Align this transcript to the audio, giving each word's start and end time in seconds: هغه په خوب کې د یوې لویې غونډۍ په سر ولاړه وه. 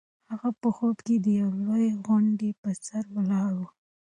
هغه 0.31 0.49
په 0.61 0.69
خوب 0.75 0.97
کې 1.05 1.15
د 1.25 1.27
یوې 1.41 1.57
لویې 1.65 1.91
غونډۍ 2.05 2.51
په 2.61 2.69
سر 2.85 3.03
ولاړه 3.15 3.51
وه. 3.63 3.69